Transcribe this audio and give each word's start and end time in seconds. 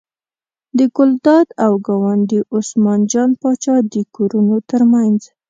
د 0.77 0.79
ګلداد 0.95 1.47
او 1.65 1.73
ګاونډي 1.87 2.39
عثمان 2.55 2.99
جان 3.11 3.29
پاچا 3.41 3.75
د 3.93 3.95
کورونو 4.15 4.55
تر 4.69 4.81
منځ. 4.91 5.19